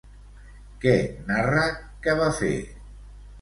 [0.85, 0.93] Què
[1.27, 1.67] narra
[2.07, 2.53] que va fer?